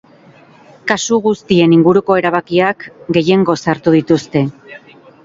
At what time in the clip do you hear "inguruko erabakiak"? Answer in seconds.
1.75-2.87